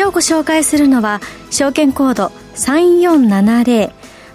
[0.00, 3.92] 今日ご紹介するのは証券コード3470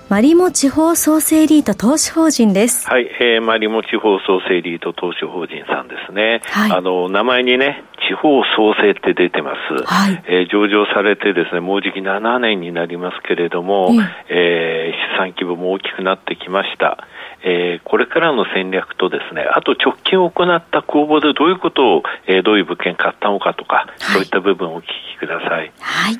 [0.09, 2.87] マリモ地方創生リート投資法人です。
[2.87, 6.41] はい、えー、マリモ地方創生リート投資法人さんですね。
[6.43, 9.83] はい、あの、名前にね、地方創生って出てます。
[9.83, 17.07] はい、えー、上場されてですね、もうじき7年になりますけれども、うん、えー、資産規模も大きくなってきました。
[17.47, 25.71] えー、これからの戦略とですね、あと直近行った公募でどういうことを、えー、どういう物件買ったのかとか、はい、そういった部分をお聞きください。
[25.79, 26.19] はい。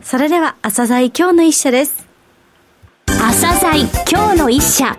[0.00, 2.08] それでは、朝鮮今日の一社です。
[3.08, 4.96] 朝鮮今日の一社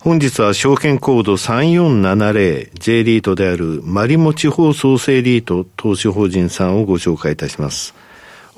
[0.00, 7.94] 本日は証券コード 3470J リートであるマリモ地方創生リート投資法人さんをご紹介いたします。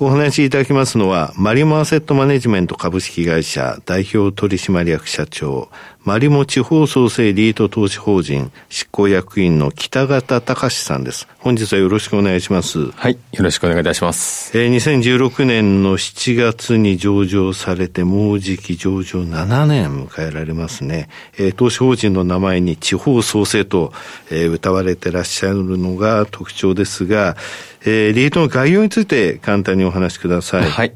[0.01, 5.69] お話しいただきますのは、マリモアセットマネジメント株式会社代表取締役社長、
[6.05, 11.27] マリモ地方創生リート投資法人執行役員の北方隆さんです。
[11.39, 12.91] 本日はよろしくお願いします。
[12.91, 14.57] はい、よろしくお願いいたします。
[14.57, 21.09] えー、2016年の7月に上場されて、もうじき上場7年迎えられますね。
[21.37, 23.91] えー、投資法人の名前に地方創生と、
[24.31, 27.35] えー、歌われてらっしゃるのが特徴ですが、
[27.81, 30.63] えー、リートの概要について簡単にお話しください。
[30.63, 30.93] はい。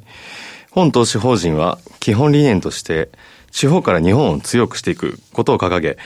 [0.71, 3.09] 本投資法人は基本理念として、
[3.53, 5.97] 地方から日本を強くしていくことを掲げ、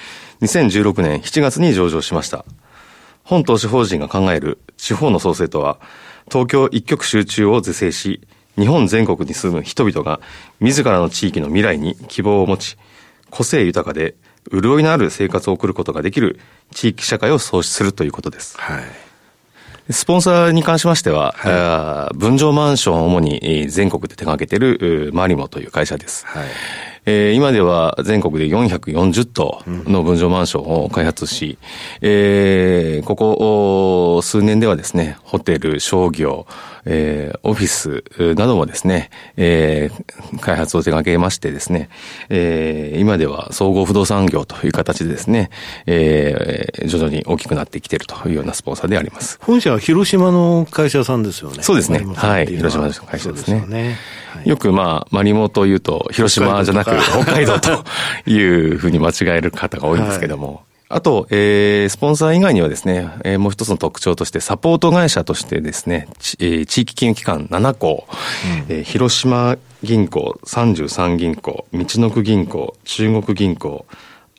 [0.41, 2.45] 2016年7月に上場しました。
[3.23, 5.79] 本投資法人が考える地方の創生とは、
[6.29, 8.21] 東京一極集中を是正し、
[8.57, 10.19] 日本全国に住む人々が
[10.59, 12.77] 自らの地域の未来に希望を持ち、
[13.29, 14.15] 個性豊かで
[14.51, 16.39] 潤いのある生活を送ることができる
[16.71, 18.57] 地域社会を創出するということです。
[18.59, 18.83] はい。
[19.93, 26.25] スポンサーに関しましては、はい、分譲マンションを主に全国で手掛けているマリモという会社です。
[26.25, 26.47] はい
[27.09, 31.57] えー、今では全国で440棟の分譲マンションを開発し、
[32.01, 36.45] えー、ここ数年ではですね、ホテル、商業、
[36.83, 38.03] えー、オフィス
[38.35, 41.89] などもですね、えー、開発を手掛けましてですね、
[42.27, 45.49] えー、今では総合不動産業という形でですね、
[45.85, 49.39] えー、徐々に大きくなってきているというようなスポンサーであります。
[49.41, 51.63] 本社は広島の会社さんですよね。
[51.63, 52.03] そうですね。
[52.15, 52.47] はい。
[52.47, 53.97] 広島の会社ですね。
[54.45, 57.83] よくまあ、マリモというと、広島じゃなく北海道と
[58.29, 60.57] いうふうに間違える方が多いんですけども、はい。
[60.89, 68.07] あと、えー、スポンサー以外にはですね、えー、もう一つの特徴として、サポート会社としてですね、ちえー、地域金融機関7行、
[68.69, 73.85] うん、えー、広島銀行、33銀行、道のく銀行、中国銀行、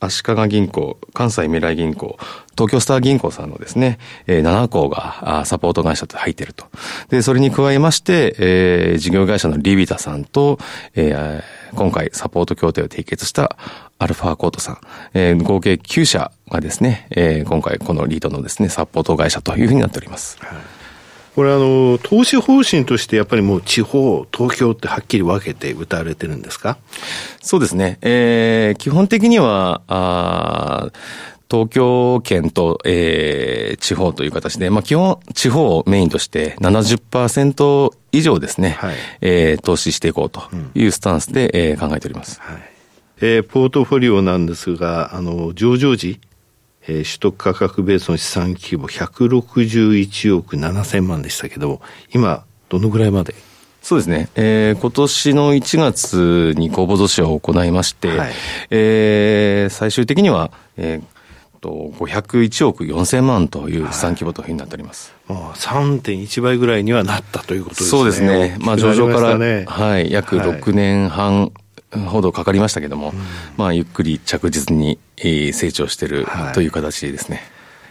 [0.01, 2.17] 足利銀行、関西未来銀行、
[2.59, 6.67] 東京スター銀行さんのですね、えー、7校がサポート会社と入っていると。
[7.09, 10.59] で、それに加えまして、えー、事業会社のリビタさんと、
[10.97, 13.57] えー、今回サポート協定を締結した
[14.01, 14.79] アルファコートさん、
[15.15, 20.37] えー、合計9社がですね、えー、今回このリードのですね、サポート会社というふうになっております。
[20.41, 20.59] はい
[21.37, 26.79] これあの、投資方針としてやっぱりもう地方、東京ってはっきり分けて歌われてるんですか？
[27.41, 27.99] そうですね。
[28.03, 30.89] えー、基本的には、あ
[31.51, 40.43] 東京圏と、えー、地方という形で、まあ、基本、地方をメインとして70%以上ですね、はい、えー、投資していこうと
[40.75, 42.41] いうスタンスで、うん、えー、考えております。
[42.41, 42.63] はい、
[43.21, 46.21] えー、ポートフォリオなんですが、あの、上場時、
[46.87, 51.81] えー、取得価格ベースの資産規模161億7000万でしたけど、
[52.15, 53.35] 今、どのぐらいまで？
[53.83, 54.29] そうですね。
[54.35, 58.33] えー、今年の1月に公募増資を行いまして、はい、
[58.71, 61.18] えー、最終的には、えー、
[61.61, 65.15] と501億4000万という資産規模というふうになっております。
[65.27, 67.91] はい、3.1倍ぐらいにはなったということですね。
[67.91, 68.57] そうですね。
[68.61, 71.53] まあ上場から、はい、約6年半
[72.07, 73.19] ほどかかりましたけども、うん、
[73.57, 77.37] まあゆっくり着実に成長しているという形ですね。
[77.37, 77.45] はい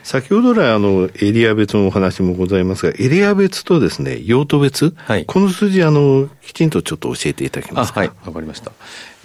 [0.08, 8.00] 先ほど来、あの、エリア別のお話もございますが、エリア別とですね、用途別、はい、この数字、あの、きちんとちょっと教えていただけますか？
[8.00, 8.72] はい、わかりました。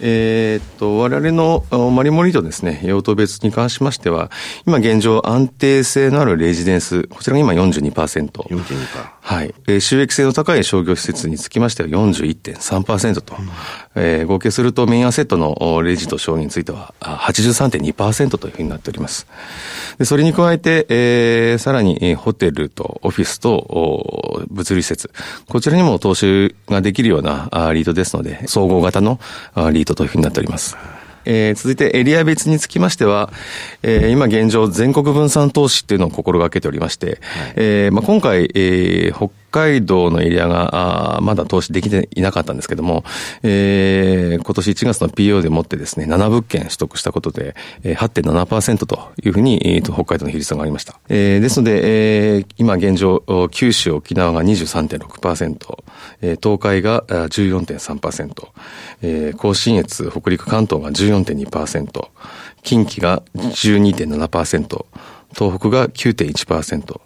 [0.05, 4.29] えー、っと、我々のマリモリートですね、用途別に関しましては、
[4.67, 8.29] 今現状安定性のあるレジデンス、こちらが今42%。
[8.31, 9.13] 42%。
[9.25, 9.55] はい。
[9.67, 13.49] えー、収益性の高い商業施設につきましては41.3%と、うん、
[13.95, 19.25] えー、合計するとメインアセットのレジと商については83.2%というふうになっております。
[19.97, 25.09] でそれに加えて、えー、さらにホテルとオフィスと物流施設、
[25.47, 29.21] こちらにも投資ができるようなリードですので、総合型の
[29.71, 30.77] リードというふうになっております。
[31.25, 33.31] えー、続いてエリア別につきましては、
[33.81, 37.17] えー、今現状全国分散投資っていうのを心がけておりまして、はい、
[37.55, 43.05] えー、まあ、今回、えー、北海道のエリアが、あまだ投資できていなかったんですけども、
[43.43, 50.99] えー、今年1月の PO でもってですね、7物件取得したことで、えー、8.7%というふうに、えー、と北海道の比率がありました。
[51.07, 55.83] えー、ですので、えー、今現状、九州、沖縄が23.6%、
[56.21, 58.47] えー、東海が14.3%、
[59.03, 62.07] えー、甲信越、北陸、関東が14.2%、
[62.63, 64.85] 近畿が12.7%、
[65.35, 67.01] 東北が9.1%、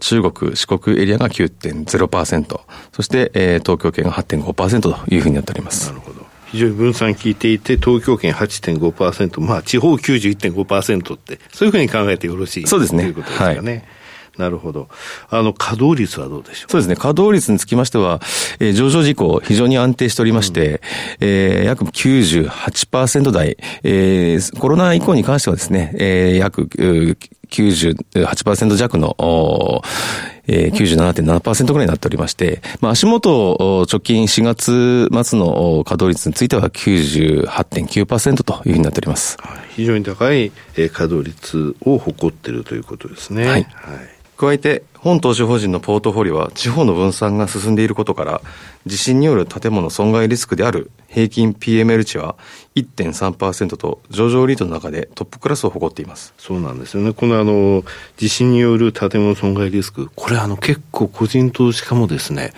[0.00, 2.60] 中国、四国エリアが9.0%、
[2.92, 5.88] そして、えー、東京圏が8.5%というふうになっております。
[5.88, 6.26] なるほど。
[6.46, 13.04] 非常に分散効いていて、東京圏8.5%、まあ地方91.5%って、そういうふうに考えてよろしいそうですね。
[13.04, 13.70] ということですかね。
[13.72, 13.84] はい
[14.38, 14.88] なるほど。
[15.28, 16.70] あの、稼働率はどうでしょう？
[16.72, 16.96] そうですね。
[16.96, 18.20] 稼働率につきましては、
[18.58, 20.78] えー、上場事項非常に安定しておりまして、うん、
[21.20, 26.68] えー、約98%台、えー、コロナ以降に関してはですね、えー、約
[27.50, 29.82] 98%弱の、
[30.46, 39.36] えー、97.7%ぐらいになっておりまして、まあ、足元、直近4月末の稼働率については98.9%というふうになっております。
[39.76, 43.46] 非常に高い稼働率を誇っているということですね。
[43.46, 43.64] はい、はい
[44.40, 48.40] 加えて、本投資法人のポートフォリオは地方の分散が進んでいることから、
[48.86, 52.36] 地震による建物損害リスクである平均 PML 値は
[52.74, 56.32] 1.3%と上場リートの中でトップクラスを誇っています。
[56.38, 57.12] そうなんですよね。
[57.12, 57.84] このあの、
[58.16, 62.54] 地震による建物損害リスク、これあの結構個人投資家もですね、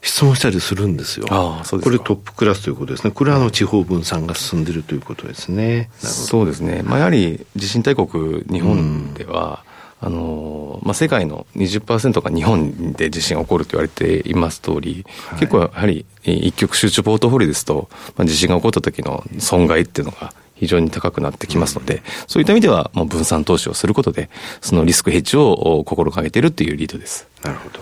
[0.00, 1.26] 質問したりするんですよ。
[1.30, 3.10] ああ、そうですこれトップクラスということですね。
[3.10, 5.90] これはあの地方分散が進んでいるということですね。
[5.98, 6.82] そうですね。
[6.84, 9.64] まあやはり地震大国日本では、
[10.00, 24.28] あのまあ、世界の20%が日本で地震が起こると言われています通り、はい、結構やはり一極集中ポートフォリオですと、まあ、地震が起こった時の損害っていうのが非常に高くなってきますので、うん、そういった意味では、もう分散投資をすることで、
[24.60, 27.28] そのリスクヘッジを心がけているというリードです。
[27.42, 27.80] なるほど。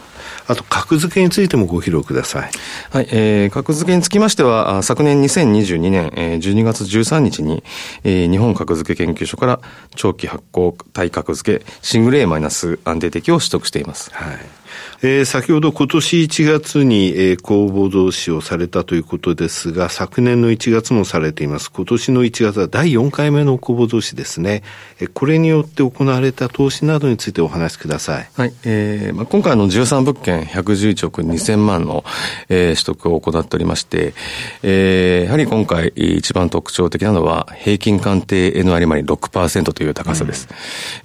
[0.49, 2.51] あと、格付けについてもご披露ください。
[2.91, 7.65] はい、えー、格付けにつきましては、昨年2022年、えー、12月13日に、
[8.05, 9.61] えー、日本格付け研究所から
[9.95, 14.11] 長期発行対格付けシングル A マイナス安定的を取得しています。
[14.13, 14.56] はい。
[15.03, 21.71] えー、先ほど今年1月に、えー、公募増資をされたということですが、昨年の1月もされています。
[21.71, 24.63] 今年の1月は第4回目の公募増資ですね。
[24.99, 28.29] えー、これによって行われた投資などについてお話しください。
[28.37, 28.55] はい。
[28.65, 32.05] えー、まあ、今回の13物件111億2000万の、
[32.49, 34.15] えー、取得を行っておりまして、
[34.63, 40.49] えー、やはり今回一番特徴的なのは、平均鑑定 N 割り6%という高さです。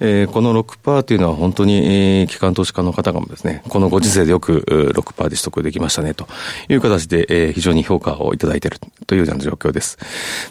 [0.00, 6.26] うん、えー、この6%というのは本当に、えー、機関投資家の方がですね、このご時世でよく6%で取得できましたね、と
[6.70, 9.98] いう形で、えー、非常に評価をいただいているというような状況です。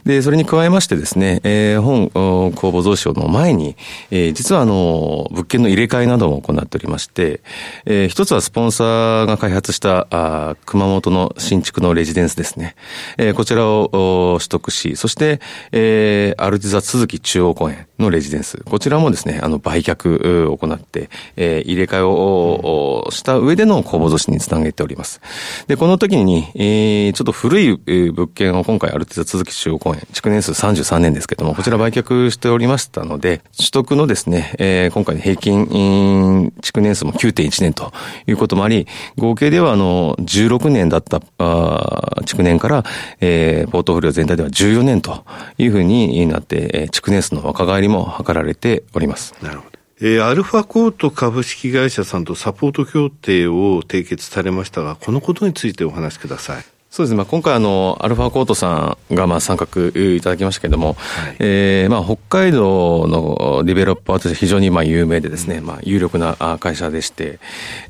[0.06, 3.76] で、それに加えましてですね、えー、本公募増資の前に、
[4.12, 7.42] えー、実はあの、物件の入れ替えなども行っておりまして、
[7.86, 12.76] えー、一つはスポンサーが開発したあ熊本の新築のレジデンスですね。
[13.18, 15.42] えー、こちらを取得し、そして、
[15.72, 18.60] えー、アルティザ続き中央公園のレジデンス。
[18.66, 25.22] こちらもですね、あの、売却を行って、えー、入れ替えをした上での公募増資につなげております。
[25.68, 27.78] で、この時に、えー、ちょっと古い
[28.12, 37.94] 物件を今回ある程度続き中央公園、築年数33年ですけども、こちら売却しておりましたので、取得のですね、えー、今回の平均、築年数も9.1年と
[38.28, 38.88] いうこともあり、
[39.18, 42.84] 合計ではあの、16年だった、あ築年から、
[43.20, 45.24] えー、ポートフォリオ全体では14年と
[45.58, 49.36] いうふうになって、築年数の若返りも図られております。
[49.42, 49.71] なるほど。
[50.04, 56.81] えー、アルファコート株式会社さんとサポート協定を締結されましたが、このことについてお話しください。
[56.92, 57.18] そうですね。
[57.20, 59.66] まあ、今回あの、アルファコートさんがまあ参画
[59.98, 67.40] いただきましたけれども、はい、えー、まあ、北海道のディベロッパーとして非常にまあ有名でですね、うん、まあ、有力な会社でして、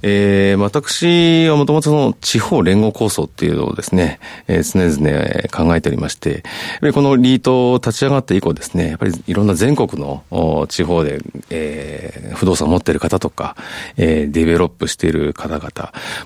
[0.03, 6.41] えー、私はもともとその地方連合構想っていうのをですね、えー、常々考えておりまして、やっ
[6.81, 13.55] ぱりこのリート立ち上がって以降ですね、やっぱりいろんな全国の地方で、えー、不動産を持っている方とか、
[13.97, 15.71] えー、ディベロップしている方々、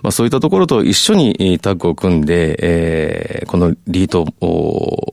[0.02, 4.26] まあ、そういったところと一緒にタッグを組んで、えー、このリート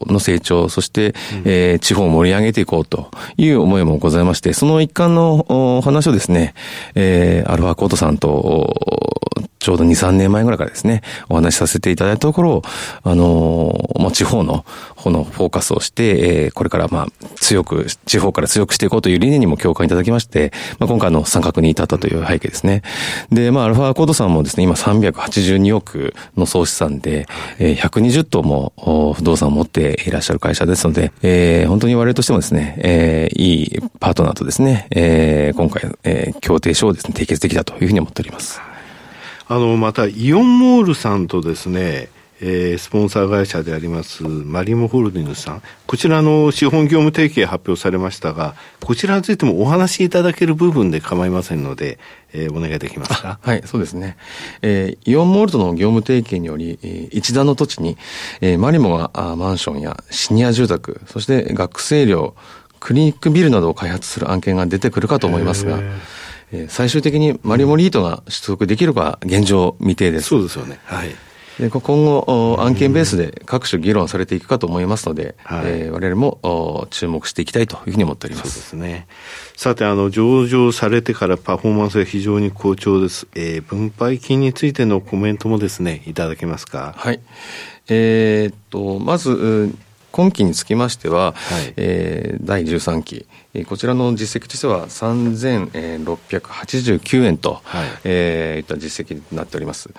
[0.07, 5.45] の成長、そして、うん、えー、地方を盛り上げていこうという思いもございまして、その一環の
[5.79, 6.55] お話をですね、
[6.95, 8.75] えー、アルファコートさんと、
[9.63, 12.63] ちょうど2、3年前ぐらいからですね、お話しさせていただいたところ、
[13.05, 14.65] あのまあ、地方の、
[14.97, 22.83] このフォーカスをして、えー、これからまあ、強く、地方から強くしていこうという理念にも共感いただきまして、まあ、今回の参画に至ったという背景ですね。
[23.31, 27.29] で、まあ、アルファコードさんもですね、今382億の総資産で、
[27.61, 28.73] えー、120棟も
[29.17, 38.72] 不動産を持っていらっしゃる会社ですので、えー、本当に我々としてもですね、えー、いいパートナーとですね、えー、今回、えー、協定書をですね、締結できたというふうに思っております。
[39.55, 42.09] あの、また、イオンモールさんとですね、
[42.41, 51.99] えー、スポンサー会社でありますマリモホールディングスさん、こちらの資本業務提携発表されましたが、こちらについてもお話しいただける部分で構いませんので、
[52.33, 53.39] えー、お願いできますか？
[53.43, 54.17] はい、そうですね。
[54.63, 57.97] えー、イオンモールとの業務提携により、えー、一段の土地に、
[58.41, 62.35] えー、マリモがあマンションやシニア住宅、そして学生寮、
[62.81, 65.79] クリニックビルなどを開発する案件が出てくるかと思いますが、
[66.69, 70.29] 最終的にマリモリートが取得できるか現状未定です。
[70.29, 70.79] そうですよね。
[70.85, 71.11] はい。
[71.59, 78.51] で今後、案件ベースで各種議論されていくかと思いますので、はいえー、我々も注目していきたいというふうに思っております。
[78.51, 79.07] そうですね。
[79.55, 83.27] さて、あの、上場されてからパフォーマンスが非常に好調です。
[83.35, 86.95] えー、分配金についてのコメントもですね、いただけますか？
[86.97, 87.21] はい。
[87.89, 89.75] えー、っと、まず、
[90.13, 93.27] 今期につきましては、はい、えー、第13期、
[93.67, 99.91] こちらの実績としては3689円と、はいえー、いった実績になっております。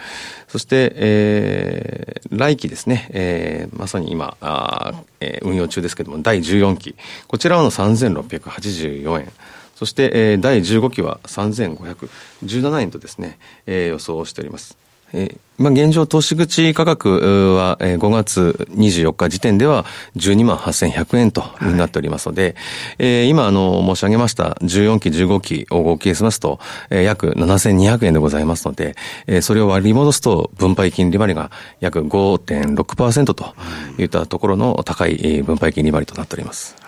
[0.48, 6.96] そして、えー、来期ですね、えー、まさに今あ、えー、運用中ですけれども、第14期、
[7.27, 9.32] こちらはの3684円。
[9.75, 14.83] そして、えー、第15期は3517円とですね、えー、予想をしております。
[15.13, 22.53] えーまあ、現状、投資口価格は5月24日時点では12万8100円となっておりますので、はい、
[22.98, 28.96] えー、今、あの、申し上げました14期、15期を合計しますと、えー、約7200円でございますので、
[29.27, 33.53] えー、それを割り戻すと分配金利回りが約5.6%と
[34.00, 36.83] いったところの高い分配金利回りとなっております。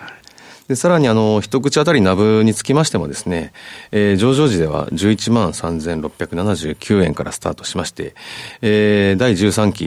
[0.68, 3.52] で、さらにあの、一口当たりナブにつきましてもですね、
[3.92, 8.14] えー、上場時では11万3679円からスタートしまして、
[8.62, 9.84] えー、第13期、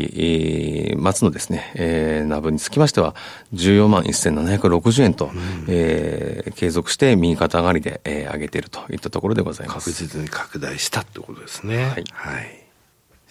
[0.91, 3.13] えー、末のですね、えー、ナブにつきましては
[3.53, 9.91] 14万1760円と、うん、えー、継続して右肩上がりで、えー、上げているといったところでございます。
[9.91, 11.77] 確実に拡大したってことですね。
[11.77, 12.05] はい。
[12.13, 12.65] はい。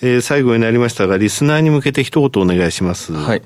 [0.01, 3.13] えー、最後になりましたが、リスナーに向けて一言お願いします。
[3.13, 3.43] はい。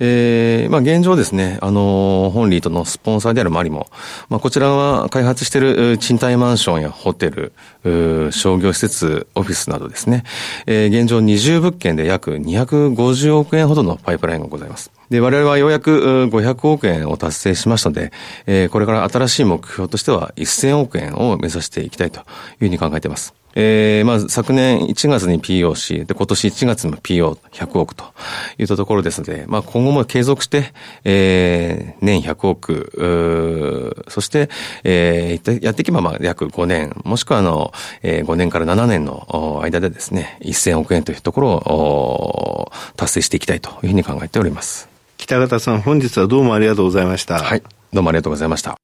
[0.00, 3.86] えー、まあ現状ですね、あの、本リートのスポンサーであるマリモ、
[4.28, 7.52] まあこちらは開発している賃貸マンションやホテル、
[8.32, 10.24] 商業施設、オフィスなどですね、
[10.66, 14.90] えー、現状20物件で約250億円ほどのパイプラインがございます。
[15.10, 18.12] で、我々はようやく500億円を達成しましたので、
[18.46, 22.24] えー、これから新しい目標としては1000億円を目指していきたいという
[22.60, 23.43] ふうに考えています。
[23.54, 28.04] えー、まあ、昨年1月に PO で、今年1月も PO100 億と
[28.58, 30.72] いったところですので、まあ、今後も継続して、
[31.04, 34.48] えー、年100億、そして、
[34.82, 44.88] えー、やっていけば、まあ、約5年、もしくは、あの、えー、5年から7年の間でですね、1000億円というところを達成していきたいというふうに考えております。
[45.16, 47.38] 北方さん、本日はどうもありがとうございました。
[47.38, 48.76] はい、どうもありがとうございました。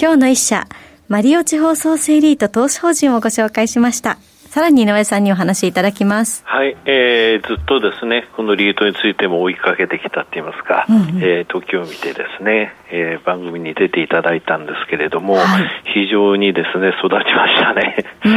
[0.00, 0.66] 今日の一社、
[1.10, 4.18] マリオ地方創生リート投資法人をご紹介しました。
[4.48, 6.44] さらに井上さんにお話しいただきます。
[6.46, 18.04] はい、えー、ずっとですね、このリートについても追いかけてきたって言いますか、うんうん、えー、時を見てですね、えー、番組に出ていただいたんですけれども、はい、非常にですね、育ちましたね。
[18.22, 18.28] あ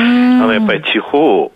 [0.47, 1.51] の、やっぱり地方、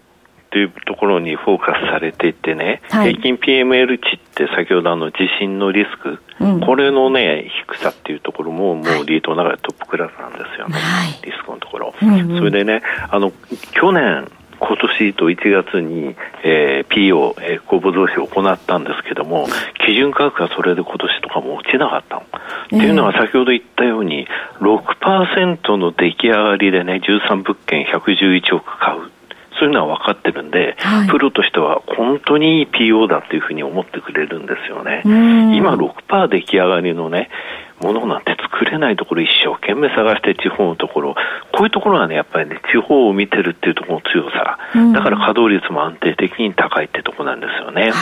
[0.57, 10.67] というところにフォーカスされていてね、はい、平均 PML 値って先ほどあの地震のリスク、うん、これのね、低さっていうところももうリートの中でトップクラスなんですよ。
[10.67, 11.93] ね、はい、リスクのところ。
[12.01, 13.31] うんうん、それでね、あの、
[13.73, 19.45] 去年、今年と1月に、えー、PO、えー、公募増資を行ったんですけども、
[19.85, 22.21] 基準価格がそれで今年とかも落ちなかったの。
[22.21, 22.25] っ
[22.69, 24.27] ていうのは先ほど言ったように、
[24.61, 29.11] 6%の出来上がりでね、13物件111億買う。
[29.59, 35.01] そういうのは分かってるんで、はい、プロとしては本当にいい PO だというふうに思ってくれるんですよね。
[35.05, 37.29] 今6%出来上がりのね、
[37.79, 41.15] ものなんて作れないところ一生懸命探して地方のところ、
[41.51, 44.57] こういうところはね、やっぱりね、地方を見てるっていうところの強さ、
[44.93, 47.83] だから稼働率も安定的に高いってところなんですよね。
[47.83, 47.93] はい、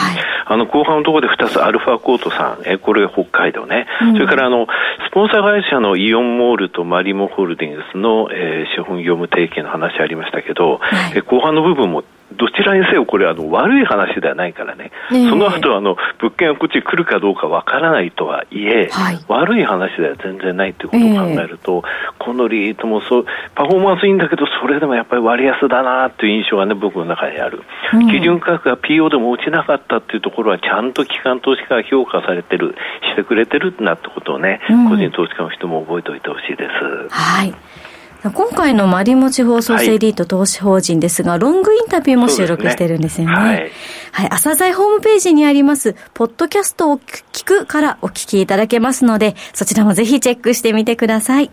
[0.46, 4.68] あの、後半のところで2つ、アルファコートさん、え、これ北海道ね、うん、それからあの、
[5.10, 12.04] スポンサー会社のイオンモールとマリモホールディングスの、えー、資本業務提携の話ありましたけど、はい、え後半の部分も
[12.38, 23.26] どちらにせよこれあの悪い話ではないからね、ねその後あの物件がこっちに来るかどうかわからないとはいえ、はい、悪い話では全然ないということを考えると、えー、このリートもそう
[23.56, 27.64] パフォーマンスいいんだけどそれでもやっぱり割安だなという印象がね僕の中にある、
[27.94, 32.76] うん、基準価格が PO でも落ちなかったっていうところはちゃんと機関投資家が評価されてる
[33.12, 37.10] してくれてるなってことをね、うん、個人投資家の人も覚えておいてほしいです。
[37.10, 37.54] はい
[38.32, 43.34] 今回のマリモ地方創生リート投資法人ですが、はい、ロングインタビューも収録してるんですよね。
[43.34, 43.72] ねはい、
[44.12, 44.30] はい。
[44.30, 51.52] 朝鮮ホームページにあります、ポッドキャストを聞くからお聞きいただけますので、そちらもぜひチェックしてみてください。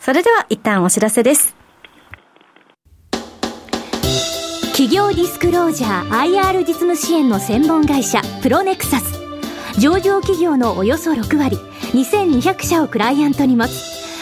[0.00, 1.54] それでは一旦お知らせです。
[4.72, 9.20] 企業ディスクロージャー IR 実務支援の専門会社プロネクサス
[9.78, 11.56] 上場企業のおよそ6割
[11.92, 14.03] 2200社をクライアントに持つ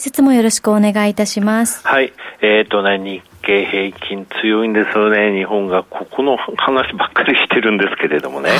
[0.00, 1.86] 説もよろしくお願いいたします。
[1.86, 2.12] はい。
[2.42, 5.36] えっ、ー、とね、日経平均強いんですよね。
[5.36, 8.50] 日本がここの話ばっかりしてるんですけれどもね。
[8.50, 8.58] はい、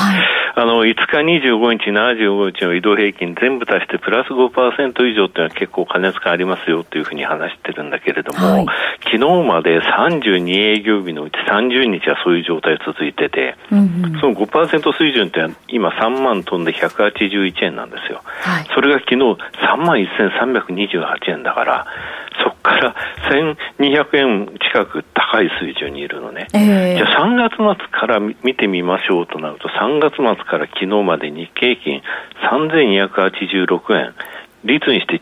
[0.56, 8.66] あの、5日25日、75日の移動平均全部足してプラス5%以上っていうのは結構加熱感ありますよというふうに話してるんだけれども、はい、
[9.04, 18.22] 昨日まで32営業日のうち30日はそういう状態続いてて、うんうん、その5%水準って今3万飛んで181円なんですよ。
[18.24, 21.86] はい、それが昨日3万1328円だから、
[22.42, 22.94] そこから
[23.78, 32.02] 1200円近く高い水準にいるのね、えー、じゃあ3月末から見てみましょうとなると、3月末から昨日まで日経平均
[32.50, 34.14] 3286円、
[34.64, 35.20] 率にして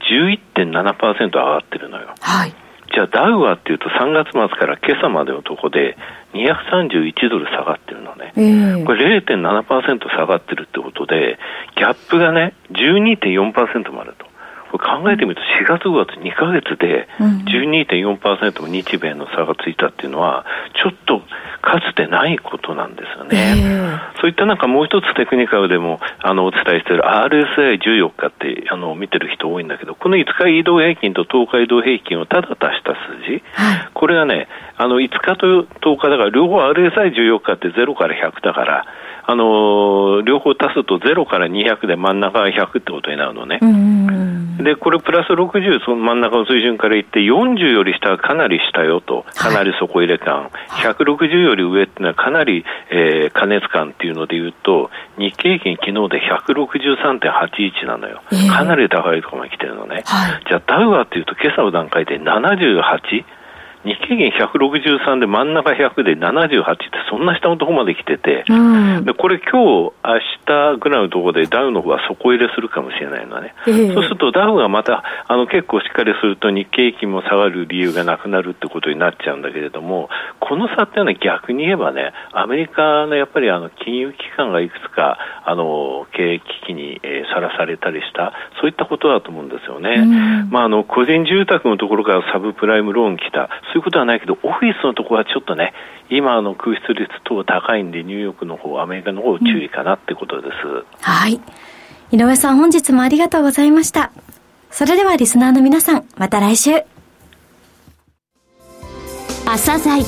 [0.57, 2.15] 11.7%上がってるのよ。
[2.21, 2.55] はい。
[2.93, 5.99] じゃあダウはっていうと3月末から今朝までのとこで
[6.33, 8.33] 231ドル下がってるのね。
[8.37, 11.39] えー、これ0.7%下がってるってことで、
[11.77, 14.15] ギャップがね、12.4%もある
[14.77, 20.45] 考えてみると4月5月2か月で12.4%も日米の差がついたっていうのは
[20.75, 21.23] ちょっと
[21.63, 38.85] かつてないことなんですよね、えー、そういったなんかもう一つテクニカルでもあのお伝えしている RSI14 日ってあの見てる人多いんだけどこの5日移動平均と10日移動平均をただ足した数字、はい、これがねあの5日と10日だから両方 RSI14 日って0から100だから
[39.31, 43.59] あの両方足すと0から200で真ん中が100ってことになるのね。
[44.59, 60.03] で、これプラス60、その真ん中の水準からいって、40より下はかなり下よと、かなり底入れ感、はい、160より上っていうのはかなり、えー、加熱感っていうので言うと、日経平均昨日で163.81なのよ、えー、かなり高いところまで来てるのね。
[60.05, 63.25] はい、じゃあ、ダウはっていうと、今朝の段階で78。
[63.85, 80.09] 日経平均163で真ん中100で78ってそんな下のところまで来てて、うん、でこれ今日明日ぐらいのところでダウの方は底入れするかもしれないのね、えー、そうするとダウがまたあの結構しっかりすると日経平均も下がる理由がなくなるってことになっちゃうんだけれども
[80.41, 87.01] この差っていうのは逆に言えばねアメリカのやっぱりあの金融機関がいくつかあの経営危機に
[87.35, 95.72] さら、されたりしたそういったことだと思うんですよね、うん、まあ、あの個人住宅のところからサブプライムローン来たそういうことはないけど、オフィスのところはちょっとね、
[96.11, 100.66] 今の空室率等高いんで、ニューヨークの方、アメリカの方注意かなってことです。
[100.66, 101.40] うん、はい。
[102.11, 104.11] 井上さん、本日もありがとうございました。
[104.70, 106.70] それではリスナーの皆さん、また来週。
[109.44, 110.02] 朝鮮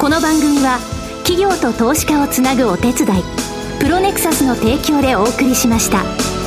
[0.00, 0.78] この番組は、
[1.24, 3.22] 企業と投資家をつなぐお手伝い、
[3.80, 6.37] プロネクサスの提供でお送りしました。